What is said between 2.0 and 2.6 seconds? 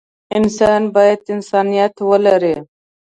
ولري.